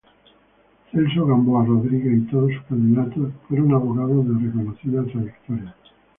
Celso 0.89 1.27
Gamboa 1.27 1.63
Rodríguez 1.63 2.17
y 2.17 2.21
todos 2.21 2.49
sus 2.51 2.63
candidatos 2.63 3.33
fueron 3.47 3.71
abogados 3.75 4.25
de 4.27 4.47
reconocida 4.47 5.03
trayectoria. 5.05 5.75